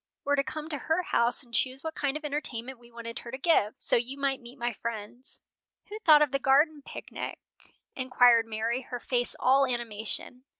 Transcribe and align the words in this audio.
were 0.23 0.35
to 0.35 0.43
come 0.43 0.67
to 0.67 0.79
her 0.79 1.03
house 1.03 1.43
and 1.43 1.53
choose 1.53 1.83
what 1.83 1.93
kind 1.93 2.17
of 2.17 2.25
entertainment 2.25 2.79
we 2.79 2.89
wanted 2.89 3.19
her 3.19 3.29
to 3.29 3.37
give, 3.37 3.75
so 3.77 3.95
you 3.95 4.17
might 4.17 4.41
meet 4.41 4.57
my 4.57 4.73
friends." 4.73 5.41
"Who 5.89 5.99
thought 5.99 6.23
of 6.23 6.31
the 6.31 6.39
garden 6.39 6.81
picnic?" 6.81 7.37
inquired 7.95 8.47
Mary, 8.47 8.81
her 8.81 8.99
face 8.99 9.35
all 9.39 9.67
animation. 9.67 10.45